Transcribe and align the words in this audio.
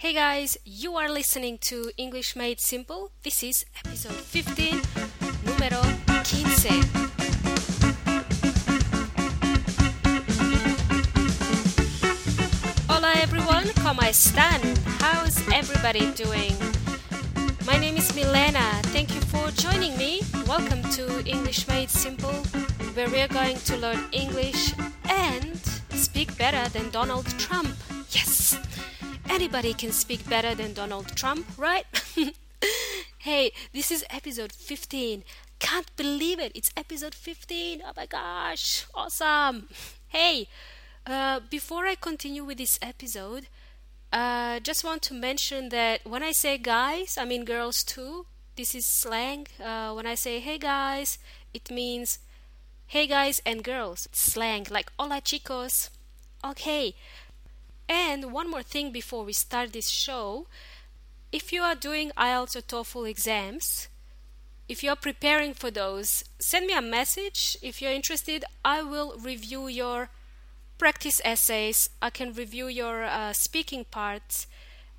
Hey 0.00 0.12
guys, 0.12 0.56
you 0.64 0.94
are 0.94 1.10
listening 1.10 1.58
to 1.62 1.90
English 1.96 2.36
Made 2.36 2.60
Simple. 2.60 3.10
This 3.24 3.42
is 3.42 3.66
episode 3.84 4.14
15, 4.14 4.80
número 5.42 5.82
15. 6.22 6.86
Hola 12.88 13.12
everyone, 13.20 13.66
¿cómo 13.82 14.02
están? 14.02 14.60
How's 15.00 15.36
everybody 15.52 16.12
doing? 16.12 16.54
My 17.66 17.76
name 17.76 17.96
is 17.96 18.14
Milena. 18.14 18.80
Thank 18.94 19.12
you 19.12 19.20
for 19.22 19.50
joining 19.50 19.98
me. 19.98 20.20
Welcome 20.46 20.84
to 20.94 21.26
English 21.26 21.66
Made 21.66 21.90
Simple, 21.90 22.38
where 22.94 23.10
we 23.10 23.20
are 23.20 23.34
going 23.34 23.56
to 23.66 23.76
learn 23.76 24.04
English 24.12 24.74
and 25.10 25.58
speak 25.90 26.38
better 26.38 26.68
than 26.68 26.88
Donald 26.90 27.26
Trump. 27.36 27.74
Anybody 29.38 29.72
can 29.72 29.92
speak 29.92 30.28
better 30.28 30.52
than 30.52 30.72
Donald 30.72 31.14
Trump, 31.14 31.46
right? 31.56 31.86
hey, 33.18 33.52
this 33.72 33.92
is 33.92 34.04
episode 34.10 34.50
15. 34.52 35.22
Can't 35.60 35.96
believe 35.96 36.40
it. 36.40 36.50
It's 36.56 36.72
episode 36.76 37.14
15. 37.14 37.82
Oh 37.86 37.92
my 37.96 38.06
gosh. 38.06 38.86
Awesome. 38.96 39.68
Hey, 40.08 40.48
uh, 41.06 41.38
before 41.48 41.86
I 41.86 41.94
continue 41.94 42.42
with 42.42 42.58
this 42.58 42.80
episode, 42.82 43.46
uh, 44.12 44.58
just 44.58 44.82
want 44.82 45.02
to 45.02 45.14
mention 45.14 45.68
that 45.68 46.04
when 46.04 46.24
I 46.24 46.32
say 46.32 46.58
guys, 46.58 47.16
I 47.16 47.24
mean 47.24 47.44
girls 47.44 47.84
too. 47.84 48.26
This 48.56 48.74
is 48.74 48.86
slang. 48.86 49.46
Uh, 49.64 49.92
when 49.92 50.04
I 50.04 50.16
say 50.16 50.40
hey 50.40 50.58
guys, 50.58 51.20
it 51.54 51.70
means 51.70 52.18
hey 52.88 53.06
guys 53.06 53.40
and 53.46 53.62
girls. 53.62 54.06
It's 54.06 54.20
slang 54.20 54.66
like 54.68 54.90
hola 54.98 55.20
chicos. 55.20 55.90
Okay. 56.44 56.96
And 57.88 58.32
one 58.32 58.50
more 58.50 58.62
thing 58.62 58.92
before 58.92 59.24
we 59.24 59.32
start 59.32 59.72
this 59.72 59.88
show 59.88 60.46
if 61.30 61.52
you 61.52 61.62
are 61.62 61.74
doing 61.74 62.10
IELTS 62.16 62.56
or 62.56 62.62
TOEFL 62.62 63.10
exams, 63.10 63.88
if 64.68 64.82
you're 64.82 64.96
preparing 64.96 65.54
for 65.54 65.70
those, 65.70 66.24
send 66.38 66.66
me 66.66 66.72
a 66.72 66.82
message. 66.82 67.56
If 67.62 67.82
you're 67.82 67.92
interested, 67.92 68.44
I 68.64 68.82
will 68.82 69.16
review 69.18 69.68
your 69.68 70.10
practice 70.78 71.20
essays. 71.24 71.90
I 72.00 72.10
can 72.10 72.32
review 72.32 72.68
your 72.68 73.04
uh, 73.04 73.32
speaking 73.32 73.84
parts 73.84 74.46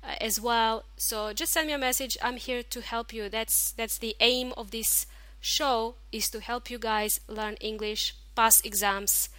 uh, 0.04 0.14
as 0.20 0.40
well. 0.40 0.84
So 0.96 1.32
just 1.32 1.52
send 1.52 1.66
me 1.66 1.72
a 1.72 1.78
message. 1.78 2.16
I'm 2.22 2.36
here 2.36 2.62
to 2.62 2.80
help 2.80 3.12
you. 3.12 3.28
That's 3.28 3.72
that's 3.72 3.98
the 3.98 4.16
aim 4.20 4.52
of 4.56 4.70
this 4.70 5.06
show 5.40 5.94
is 6.12 6.28
to 6.30 6.40
help 6.40 6.70
you 6.70 6.78
guys 6.78 7.20
learn 7.28 7.54
English, 7.54 8.14
pass 8.36 8.60
exams. 8.60 9.30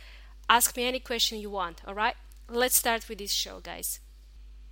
Ask 0.50 0.76
me 0.76 0.86
any 0.86 1.00
question 1.00 1.40
you 1.40 1.50
want, 1.50 1.82
all 1.88 1.94
right? 1.94 2.16
Let's 2.52 2.76
start 2.76 3.08
with 3.08 3.18
this 3.18 3.32
show, 3.32 3.60
guys. 3.62 4.00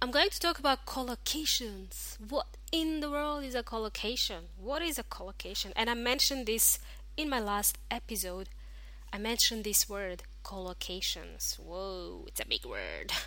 I'm 0.02 0.12
going 0.12 0.30
to 0.30 0.40
talk 0.40 0.60
about 0.60 0.86
collocations. 0.86 2.18
What 2.20 2.58
in 2.72 3.00
the 3.00 3.10
world 3.10 3.44
is 3.44 3.56
a 3.56 3.64
collocation? 3.64 4.46
What 4.58 4.82
is 4.82 5.00
a 5.00 5.04
collocation? 5.04 5.72
And 5.76 5.90
I 5.90 5.94
mentioned 5.94 6.46
this 6.46 6.80
in 7.16 7.30
my 7.30 7.40
last 7.40 7.78
episode. 7.90 8.50
I 9.12 9.18
mentioned 9.18 9.64
this 9.64 9.90
word, 9.90 10.24
collocations. 10.44 11.58
Whoa, 11.58 12.26
it's 12.28 12.40
a 12.40 12.46
big 12.46 12.66
word. 12.66 13.12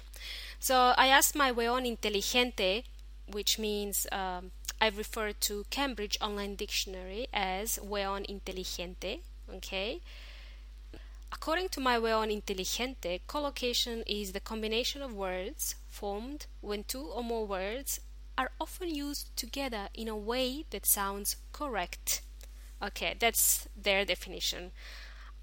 So 0.59 0.95
I 0.97 1.09
asked 1.09 1.35
my 1.35 1.51
weon 1.51 1.85
inteligente, 1.85 2.85
which 3.27 3.59
means 3.59 4.07
um, 4.13 4.53
I 4.81 4.91
refer 4.91 5.33
to 5.33 5.65
Cambridge 5.71 6.17
Online 6.21 6.55
Dictionary 6.55 7.27
as 7.35 7.81
weon 7.83 8.25
inteligente. 8.27 9.23
Okay, 9.53 10.01
According 11.33 11.71
to 11.71 11.81
my 11.81 11.99
weon 11.99 12.31
inteligente, 12.31 13.23
collocation 13.27 14.03
is 14.07 14.33
the 14.33 14.39
combination 14.39 15.01
of 15.01 15.15
words 15.15 15.77
formed 15.89 16.45
when 16.61 16.85
two 16.85 17.01
or 17.01 17.25
more 17.25 17.47
words 17.47 18.01
are 18.37 18.51
often 18.61 18.95
used 18.95 19.35
together 19.35 19.89
in 19.95 20.09
a 20.09 20.17
way 20.17 20.67
that 20.71 20.85
sounds 20.85 21.37
correct. 21.53 22.21
Okay, 22.83 23.17
that's 23.19 23.67
their 23.75 24.05
definition. 24.05 24.73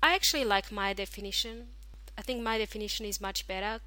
I 0.01 0.13
actually 0.13 0.45
like 0.45 0.71
my 0.71 0.93
definition. 0.93 1.69
I 2.15 2.21
think 2.21 2.43
my 2.43 2.59
definition 2.59 3.05
is 3.05 3.19
much 3.19 3.47
better. 3.47 3.81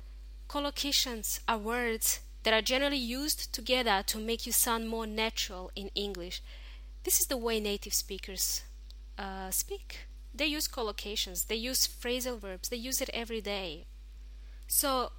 Collocations 0.48 1.38
are 1.47 1.56
words 1.56 2.21
that 2.43 2.53
are 2.53 2.62
generally 2.62 2.97
used 2.97 3.53
together 3.53 4.03
to 4.09 4.19
make 4.19 4.44
you 4.44 4.53
sound 4.53 4.88
more 4.88 5.06
natural 5.06 5.71
in 5.77 5.88
English. 5.94 6.43
This 7.04 7.21
is 7.21 7.27
the 7.27 7.37
way 7.37 7.60
native 7.60 7.94
speakers 7.94 8.62
uh, 9.16 9.50
speak 9.50 10.06
they 10.34 10.47
use 10.47 10.69
collocations 10.69 11.47
they 11.47 11.56
use 11.56 11.87
phrasal 11.87 12.38
verbs 12.38 12.69
they 12.69 12.76
use 12.76 13.00
it 13.00 13.10
every 13.12 13.41
day. 13.41 13.84
So 14.66 15.12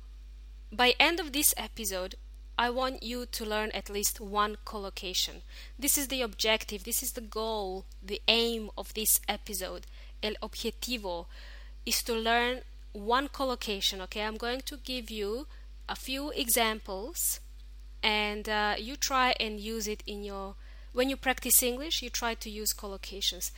by 0.72 0.96
end 1.00 1.19
of 1.19 1.31
this 1.31 1.53
episode 1.57 2.16
i 2.57 2.69
want 2.69 3.03
you 3.03 3.25
to 3.25 3.46
learn 3.46 3.72
at 3.72 3.90
least 3.90 4.19
one 4.19 4.57
collocation. 4.66 5.41
This 5.78 5.97
is 5.97 6.07
the 6.07 6.22
objective 6.22 6.84
this 6.84 7.03
is 7.03 7.13
the 7.13 7.22
goal 7.22 7.85
the 8.02 8.22
aim 8.28 8.69
of 8.78 8.94
this 8.94 9.19
episode. 9.28 9.85
El 10.22 10.35
objetivo 10.41 11.25
is 11.85 12.02
to 12.03 12.13
learn 12.13 12.62
one 12.94 13.28
collocation 13.28 14.02
okay? 14.02 14.22
I'm 14.22 14.38
going 14.38 14.62
to 14.62 14.78
give 14.78 15.09
you 15.09 15.47
a 15.90 15.96
few 15.96 16.29
examples 16.31 17.40
and 18.02 18.47
uh, 18.50 18.75
you 18.78 18.96
try 18.96 19.34
and 19.40 19.59
use 19.59 19.88
it 19.88 20.03
in 20.06 20.23
your 20.23 20.56
when 20.91 21.09
you 21.09 21.16
practice 21.16 21.63
english 21.63 22.02
you 22.03 22.09
try 22.09 22.34
to 22.34 22.50
use 22.50 22.73
collocations 22.73 23.52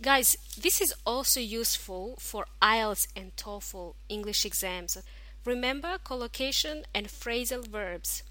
Guys, 0.00 0.36
this 0.56 0.80
is 0.80 0.94
also 1.04 1.40
useful 1.40 2.14
for 2.20 2.46
IELTS 2.62 3.08
and 3.16 3.34
TOEFL 3.34 3.96
English 4.08 4.44
exams. 4.44 4.96
Remember 5.44 5.98
collocation 5.98 6.84
and 6.94 7.08
phrasal 7.08 7.66
verbs. 7.66 8.22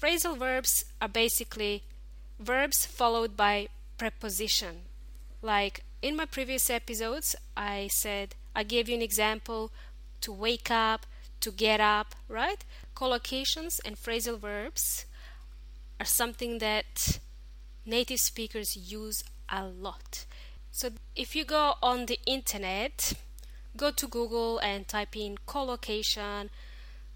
Phrasal 0.00 0.36
verbs 0.36 0.84
are 1.00 1.08
basically 1.08 1.84
verbs 2.40 2.84
followed 2.84 3.36
by 3.36 3.68
preposition. 3.98 4.82
Like 5.42 5.84
in 6.02 6.16
my 6.16 6.24
previous 6.24 6.68
episodes, 6.68 7.36
I 7.56 7.86
said 7.86 8.34
I 8.56 8.64
gave 8.64 8.88
you 8.88 8.96
an 8.96 9.02
example 9.02 9.70
to 10.22 10.32
wake 10.32 10.72
up, 10.72 11.06
to 11.40 11.52
get 11.52 11.80
up, 11.80 12.16
right? 12.28 12.64
Collocations 12.96 13.78
and 13.84 13.94
phrasal 13.94 14.40
verbs 14.40 15.06
are 16.00 16.06
something 16.06 16.58
that 16.58 17.20
native 17.86 18.18
speakers 18.18 18.76
use 18.76 19.22
a 19.48 19.64
lot. 19.64 20.24
So 20.74 20.88
if 21.14 21.36
you 21.36 21.44
go 21.44 21.74
on 21.82 22.06
the 22.06 22.18
internet, 22.26 23.12
go 23.76 23.90
to 23.90 24.08
Google 24.08 24.58
and 24.58 24.88
type 24.88 25.14
in 25.14 25.36
collocation, 25.46 26.48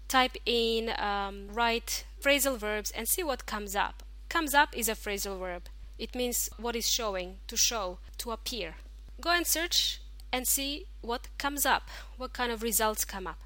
type 0.07 0.37
in 0.45 0.91
um, 0.99 1.47
write 1.51 2.05
phrasal 2.21 2.57
verbs 2.57 2.91
and 2.91 3.07
see 3.07 3.23
what 3.23 3.47
comes 3.47 3.75
up. 3.75 4.03
Comes 4.29 4.53
up 4.53 4.77
is 4.77 4.87
a 4.87 4.93
phrasal 4.93 5.39
verb. 5.39 5.63
It 5.97 6.13
means 6.13 6.51
what 6.57 6.75
is 6.75 6.87
showing, 6.87 7.37
to 7.47 7.57
show, 7.57 7.97
to 8.19 8.29
appear. 8.29 8.75
Go 9.19 9.31
and 9.31 9.47
search 9.47 10.01
and 10.31 10.47
see 10.47 10.85
what 11.01 11.27
comes 11.39 11.65
up, 11.65 11.89
what 12.17 12.33
kind 12.33 12.51
of 12.51 12.61
results 12.61 13.05
come 13.05 13.25
up. 13.25 13.39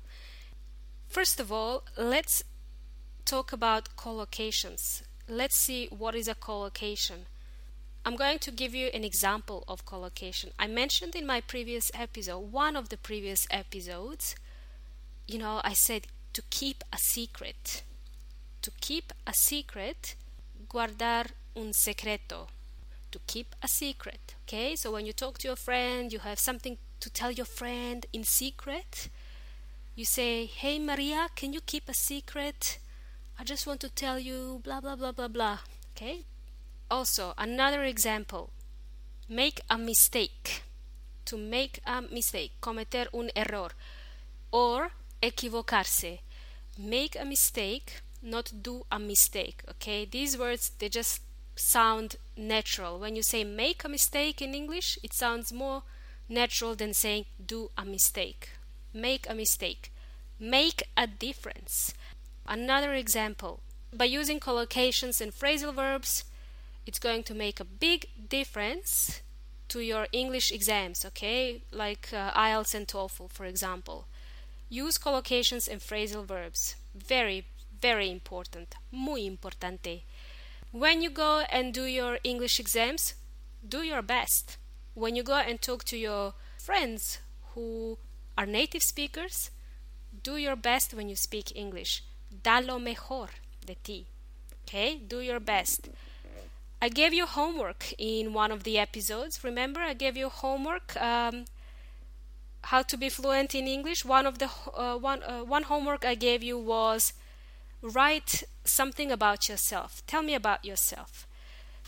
First 1.08 1.40
of 1.40 1.54
all, 1.54 1.84
let's 1.98 2.44
talk 3.24 3.54
about 3.54 3.96
collocations. 3.96 5.04
Let's 5.30 5.56
see 5.56 5.88
what 5.88 6.16
is 6.16 6.28
a 6.28 6.36
collocation. 6.36 7.28
I'm 8.04 8.16
going 8.16 8.40
to 8.40 8.52
give 8.52 8.74
you 8.74 8.88
an 8.88 9.04
example 9.04 9.64
of 9.68 9.86
collocation. 9.86 10.52
I 10.58 10.66
mentioned 10.66 11.16
in 11.16 11.28
my 11.28 11.40
previous 11.40 11.92
episode, 11.94 12.52
one 12.52 12.76
of 12.76 12.90
the 12.90 12.98
previous 12.98 13.48
episodes, 13.52 14.36
you 15.28 15.38
know, 15.38 15.62
I 15.64 15.74
said 15.74 16.08
to 16.34 16.42
keep 16.50 16.84
a 16.92 16.98
secret. 16.98 17.84
To 18.64 18.72
keep 18.82 19.14
a 19.28 19.34
secret, 19.34 20.16
guardar 20.68 21.28
un 21.56 21.74
secreto. 21.74 22.48
To 23.12 23.20
keep 23.28 23.56
a 23.62 23.68
secret. 23.68 24.36
Okay, 24.48 24.76
so 24.76 24.92
when 24.92 25.06
you 25.06 25.14
talk 25.14 25.38
to 25.40 25.48
your 25.48 25.56
friend, 25.56 26.12
you 26.12 26.20
have 26.20 26.40
something 26.40 26.78
to 27.02 27.10
tell 27.10 27.32
your 27.32 27.46
friend 27.46 28.08
in 28.12 28.24
secret. 28.24 29.10
You 29.96 30.06
say, 30.06 30.46
Hey 30.46 30.80
Maria, 30.80 31.28
can 31.36 31.54
you 31.54 31.62
keep 31.62 31.88
a 31.88 31.94
secret? 31.94 32.80
I 33.38 33.44
just 33.44 33.68
want 33.68 33.80
to 33.82 33.90
tell 33.90 34.18
you 34.18 34.62
blah 34.64 34.82
blah 34.82 34.96
blah 34.96 35.12
blah 35.12 35.28
blah. 35.28 35.60
Okay, 35.96 36.26
also, 36.92 37.34
another 37.38 37.84
example 37.84 38.52
make 39.30 39.62
a 39.70 39.78
mistake. 39.78 40.64
To 41.26 41.38
make 41.38 41.80
a 41.86 42.02
mistake, 42.02 42.52
cometer 42.62 43.08
un 43.14 43.32
error. 43.36 43.70
Or 44.52 44.92
equivocarse. 45.24 46.20
Make 46.78 47.16
a 47.16 47.26
mistake, 47.26 48.02
not 48.22 48.52
do 48.62 48.86
a 48.92 49.00
mistake. 49.00 49.64
Okay, 49.70 50.06
these 50.06 50.38
words 50.38 50.72
they 50.78 50.90
just 50.90 51.22
sound 51.56 52.18
natural. 52.36 53.00
When 53.00 53.16
you 53.16 53.24
say 53.24 53.44
make 53.44 53.84
a 53.84 53.90
mistake 53.90 54.42
in 54.42 54.54
English, 54.54 55.00
it 55.04 55.14
sounds 55.14 55.54
more 55.54 55.84
natural 56.28 56.76
than 56.76 56.94
saying 56.94 57.26
do 57.44 57.72
a 57.78 57.86
mistake. 57.86 58.50
Make 58.94 59.30
a 59.30 59.36
mistake. 59.36 59.92
Make 60.40 60.84
a 60.98 61.08
difference. 61.08 61.94
Another 62.48 62.94
example 62.94 63.62
by 63.94 64.06
using 64.06 64.40
collocations 64.40 65.22
and 65.22 65.32
phrasal 65.32 65.74
verbs, 65.74 66.24
it's 66.86 67.00
going 67.00 67.24
to 67.24 67.34
make 67.34 67.60
a 67.60 67.66
big 67.66 68.08
difference 68.30 69.22
to 69.70 69.80
your 69.80 70.08
English 70.12 70.52
exams, 70.52 71.06
okay? 71.06 71.62
Like 71.72 72.10
uh, 72.14 72.32
IELTS 72.32 72.76
and 72.76 72.88
TOEFL, 72.88 73.32
for 73.32 73.46
example. 73.46 74.06
Use 74.70 74.98
collocations 74.98 75.68
and 75.70 75.82
phrasal 75.82 76.26
verbs. 76.26 76.76
Very, 76.96 77.46
Very 77.82 78.12
important. 78.12 78.76
Muy 78.92 79.26
importante. 79.26 80.04
When 80.72 81.02
you 81.02 81.10
go 81.10 81.40
and 81.50 81.74
do 81.74 81.86
your 81.86 82.20
English 82.24 82.60
exams, 82.60 83.16
do 83.68 83.82
your 83.82 84.04
best. 84.04 84.58
When 84.94 85.16
you 85.16 85.24
go 85.24 85.36
and 85.36 85.60
talk 85.60 85.84
to 85.86 85.98
your 85.98 86.34
friends 86.60 87.20
who 87.54 87.98
are 88.38 88.46
native 88.46 88.84
speakers, 88.84 89.50
do 90.24 90.38
your 90.38 90.56
best 90.56 90.94
when 90.94 91.10
you 91.10 91.16
speak 91.16 91.56
English. 91.56 92.04
Da 92.44 92.60
lo 92.60 92.78
mejor 92.78 93.30
de 93.66 93.76
ti. 93.84 94.06
Okay? 94.64 94.98
Do 94.98 95.22
your 95.22 95.40
best. 95.40 95.90
I 96.82 96.90
gave 96.90 97.14
you 97.14 97.28
homework 97.28 97.94
in 98.00 98.34
one 98.34 98.52
of 98.52 98.64
the 98.64 98.80
episodes. 98.80 99.44
Remember, 99.44 99.82
I 99.82 99.94
gave 99.94 100.18
you 100.18 100.30
homework 100.30 101.00
um, 101.00 101.46
how 102.64 102.82
to 102.82 102.98
be 102.98 103.08
fluent 103.08 103.54
in 103.54 103.68
English. 103.68 104.04
One 104.04 104.26
of 104.26 104.40
the 104.40 104.50
uh, 104.74 104.98
one 104.98 105.22
uh, 105.24 105.44
one 105.44 105.64
homework 105.64 106.04
I 106.04 106.16
gave 106.16 106.42
you 106.42 106.58
was 106.58 107.14
write 107.84 108.44
something 108.66 109.12
about 109.12 109.48
yourself. 109.48 110.02
Tell 110.08 110.24
me 110.24 110.34
about 110.34 110.66
yourself. 110.66 111.28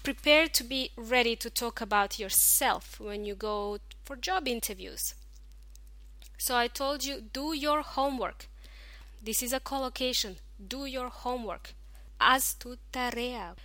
Prepare 0.04 0.48
to 0.50 0.63
be 0.63 0.92
ready 0.96 1.36
to 1.38 1.50
talk 1.50 1.81
about 1.81 2.19
yourself 2.19 3.00
when 3.00 3.25
you 3.25 3.34
go 3.36 3.80
for 4.04 4.16
job 4.16 4.48
interviews. 4.48 5.16
So 6.38 6.56
I 6.56 6.68
told 6.68 7.04
you 7.04 7.22
do 7.22 7.54
your 7.54 7.81
homework. 7.81 8.48
This 9.24 9.42
is 9.42 9.54
a 9.54 9.60
collocation. 9.60 10.38
Do 10.68 10.86
your 10.86 11.07
homework. 11.10 11.74
Haz 12.19 12.54
tu 12.54 12.75
tarea. 12.92 13.56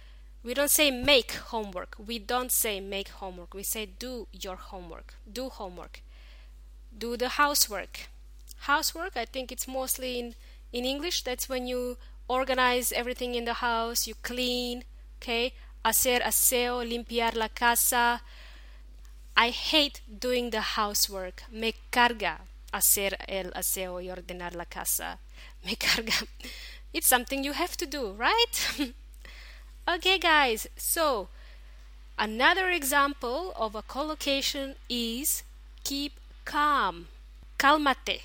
We 0.48 0.54
don't 0.54 0.70
say 0.70 0.90
make 0.90 1.32
homework. 1.52 1.94
We 1.98 2.18
don't 2.18 2.50
say 2.50 2.80
make 2.80 3.10
homework. 3.10 3.52
We 3.52 3.62
say 3.62 3.84
do 3.84 4.28
your 4.32 4.56
homework. 4.56 5.12
Do 5.30 5.50
homework. 5.50 6.00
Do 6.96 7.18
the 7.18 7.28
housework. 7.28 8.08
Housework, 8.60 9.14
I 9.14 9.26
think 9.26 9.52
it's 9.52 9.68
mostly 9.68 10.18
in, 10.18 10.34
in 10.72 10.86
English. 10.86 11.22
That's 11.24 11.50
when 11.50 11.66
you 11.66 11.98
organize 12.28 12.92
everything 12.92 13.34
in 13.34 13.44
the 13.44 13.60
house, 13.60 14.06
you 14.06 14.14
clean, 14.22 14.84
okay? 15.20 15.52
Hacer 15.84 16.20
aseo, 16.20 16.82
limpiar 16.82 17.34
la 17.34 17.48
casa. 17.48 18.22
I 19.36 19.50
hate 19.50 20.00
doing 20.18 20.48
the 20.48 20.62
housework. 20.62 21.42
Me 21.52 21.74
carga 21.92 22.38
hacer 22.72 23.18
el 23.28 23.52
aseo 23.54 24.00
y 24.02 24.08
ordenar 24.08 24.54
la 24.54 24.64
casa. 24.64 25.18
Me 25.66 25.76
carga. 25.76 26.26
It's 26.94 27.06
something 27.06 27.44
you 27.44 27.52
have 27.52 27.76
to 27.76 27.84
do, 27.84 28.12
right? 28.12 28.94
okay, 29.88 30.19
guys. 30.19 30.67
So, 30.76 31.29
another 32.19 32.69
example 32.70 33.52
of 33.56 33.75
a 33.75 33.82
collocation 33.82 34.75
is 34.88 35.43
keep 35.85 36.12
calm. 36.44 37.08
Cálmate. 37.58 38.23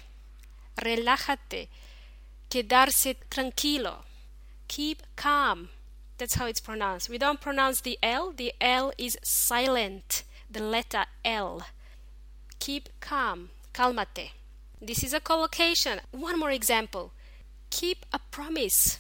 Relájate. 0.78 1.68
Quedarse 2.50 3.16
tranquilo. 3.30 4.04
Keep 4.68 5.04
calm. 5.16 5.70
That's 6.18 6.36
how 6.36 6.46
it's 6.46 6.60
pronounced. 6.60 7.10
We 7.10 7.18
don't 7.18 7.42
pronounce 7.42 7.82
the 7.82 7.98
L. 8.04 8.32
The 8.32 8.54
L 8.62 8.92
is 8.98 9.18
silent. 9.24 10.24
The 10.50 10.62
letter 10.62 11.06
L. 11.26 11.64
Keep 12.60 12.90
calm. 13.00 13.50
Cálmate. 13.74 14.32
This 14.80 15.04
is 15.04 15.14
a 15.14 15.20
collocation. 15.20 16.02
One 16.12 16.40
more 16.40 16.52
example. 16.52 17.12
Keep 17.70 18.06
a 18.14 18.20
promise. 18.20 19.00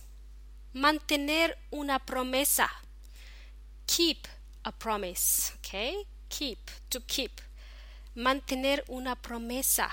Mantener 0.73 1.53
una 1.71 1.99
promesa. 1.99 2.67
Keep 3.87 4.27
a 4.65 4.71
promise. 4.71 5.53
Okay? 5.57 6.03
Keep. 6.29 6.71
To 6.89 6.99
keep. 6.99 7.41
Mantener 8.15 8.79
una 8.89 9.15
promesa. 9.15 9.89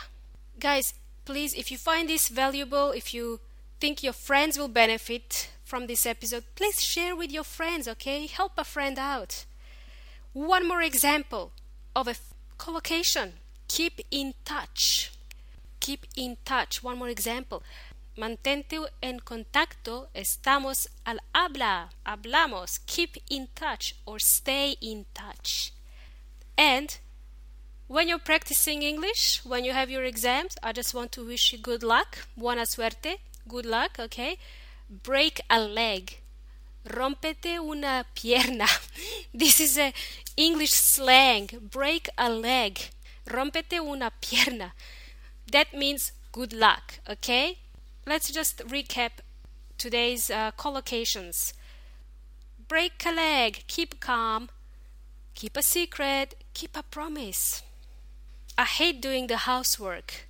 Guys, 0.59 0.95
please, 1.25 1.55
if 1.55 1.71
you 1.71 1.79
find 1.79 2.09
this 2.09 2.29
valuable, 2.29 2.93
if 2.93 3.15
you 3.15 3.41
think 3.81 4.03
your 4.03 4.13
friends 4.13 4.59
will 4.59 4.69
benefit 4.69 5.51
from 5.65 5.87
this 5.87 6.05
episode, 6.05 6.45
please 6.55 6.83
share 6.83 7.17
with 7.17 7.31
your 7.31 7.45
friends, 7.45 7.89
okay? 7.89 8.27
Help 8.27 8.53
a 8.59 8.65
friend 8.65 8.99
out. 8.99 9.45
One 10.33 10.67
more 10.67 10.83
example 10.83 11.53
of 11.97 12.09
a 12.09 12.15
collocation. 12.59 13.35
Keep 13.69 14.01
in 14.11 14.35
touch. 14.45 15.13
Keep 15.81 16.07
in 16.17 16.37
touch. 16.45 16.83
One 16.83 16.99
more 16.99 17.09
example. 17.09 17.63
Mantente 18.17 18.79
en 19.01 19.21
contacto. 19.21 20.09
Estamos 20.15 20.89
al 21.05 21.21
habla. 21.33 21.91
Hablamos. 22.05 22.81
Keep 22.87 23.19
in 23.29 23.49
touch 23.55 23.95
or 24.05 24.21
stay 24.21 24.77
in 24.81 25.07
touch. 25.15 25.73
And 26.57 26.99
when 27.87 28.09
you're 28.09 28.19
practicing 28.19 28.83
English, 28.83 29.41
when 29.45 29.65
you 29.65 29.73
have 29.73 29.91
your 29.91 30.05
exams, 30.05 30.57
I 30.63 30.73
just 30.73 30.95
want 30.95 31.13
to 31.13 31.25
wish 31.25 31.53
you 31.53 31.59
good 31.59 31.83
luck. 31.83 32.19
Buena 32.37 32.67
suerte. 32.67 33.19
Good 33.49 33.67
luck, 33.67 33.99
okay? 33.99 34.39
Break 34.89 35.41
a 35.49 35.59
leg. 35.61 36.21
Rompete 36.85 37.59
una 37.59 38.05
pierna. 38.15 38.67
This 39.35 39.61
is 39.61 39.79
a 39.79 39.93
English 40.37 40.73
slang. 40.73 41.49
Break 41.71 42.09
a 42.17 42.29
leg. 42.29 42.79
Rompete 43.27 43.81
una 43.81 44.11
pierna. 44.21 44.73
That 45.51 45.75
means 45.75 46.13
good 46.33 46.53
luck, 46.53 47.01
okay? 47.09 47.59
Let's 48.07 48.31
just 48.31 48.59
recap 48.67 49.21
today's 49.79 50.31
uh, 50.31 50.53
collocations. 50.53 51.53
Break 52.69 53.05
a 53.07 53.13
leg, 53.13 53.65
keep 53.67 54.01
calm, 54.01 54.49
keep 55.35 55.57
a 55.57 55.63
secret, 55.63 56.35
keep 56.55 56.77
a 56.77 56.83
promise. 56.83 57.63
I 58.57 58.65
hate 58.65 59.01
doing 59.01 59.27
the 59.27 59.39
housework. 59.39 60.29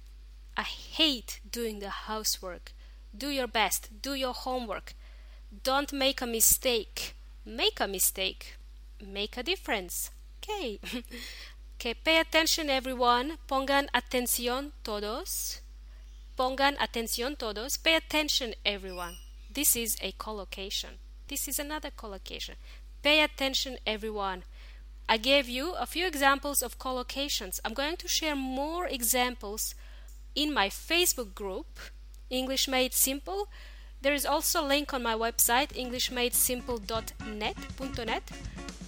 I 0.56 0.62
hate 0.62 1.40
doing 1.50 1.78
the 1.80 1.90
housework. 1.90 2.72
Do 3.16 3.28
your 3.28 3.48
best, 3.48 4.02
do 4.02 4.14
your 4.14 4.34
homework. 4.34 4.94
Don't 5.62 5.92
make 5.92 6.20
a 6.20 6.26
mistake. 6.26 7.14
Make 7.44 7.80
a 7.80 7.88
mistake. 7.88 8.56
Make 9.04 9.36
a 9.36 9.42
difference. 9.42 10.10
Okay. 10.42 10.78
Okay, 11.80 11.94
pay 11.94 12.20
attention 12.20 12.68
everyone. 12.68 13.38
Pongan 13.48 13.88
atención 13.94 14.72
todos. 14.84 15.62
Pongan 16.40 16.78
atención 16.78 17.36
todos. 17.36 17.76
Pay 17.76 17.96
attention 17.96 18.54
everyone. 18.64 19.18
This 19.52 19.76
is 19.76 19.98
a 20.00 20.12
collocation. 20.12 20.98
This 21.28 21.46
is 21.46 21.58
another 21.58 21.90
collocation. 21.94 22.54
Pay 23.02 23.22
attention 23.22 23.76
everyone. 23.86 24.44
I 25.06 25.18
gave 25.18 25.50
you 25.50 25.74
a 25.74 25.84
few 25.84 26.06
examples 26.06 26.62
of 26.62 26.78
collocations. 26.78 27.60
I'm 27.62 27.74
going 27.74 27.98
to 27.98 28.08
share 28.08 28.34
more 28.34 28.86
examples 28.86 29.74
in 30.34 30.54
my 30.54 30.70
Facebook 30.70 31.34
group, 31.34 31.78
English 32.30 32.68
Made 32.68 32.94
Simple. 32.94 33.50
There 34.00 34.14
is 34.14 34.24
also 34.24 34.64
a 34.64 34.66
link 34.66 34.94
on 34.94 35.02
my 35.02 35.14
website, 35.14 35.74
englishmadesimple.net. 35.74 38.24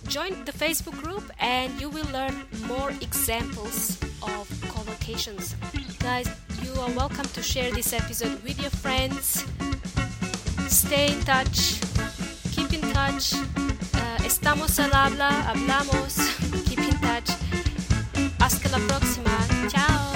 Join 0.08 0.44
the 0.46 0.52
Facebook 0.52 0.98
group 1.02 1.30
and 1.38 1.78
you 1.78 1.90
will 1.90 2.08
learn 2.14 2.46
more 2.66 2.92
examples 3.02 4.00
of 4.22 4.48
collocations. 4.72 5.54
Guys, 5.98 6.30
you 6.64 6.80
are 6.80 6.90
welcome 6.90 7.24
to 7.26 7.42
share 7.42 7.70
this 7.70 7.92
episode 7.92 8.42
with 8.42 8.60
your 8.60 8.70
friends. 8.70 9.44
Stay 10.68 11.12
in 11.12 11.20
touch. 11.20 11.80
Keep 12.52 12.72
in 12.72 12.92
touch. 12.92 13.34
Uh, 13.34 14.24
estamos 14.24 14.78
al 14.78 14.92
habla, 14.92 15.30
hablamos. 15.48 16.16
Keep 16.68 16.78
in 16.78 16.98
touch. 17.00 17.30
Hasta 18.38 18.68
la 18.70 18.78
próxima. 18.86 19.68
Chao. 19.68 20.11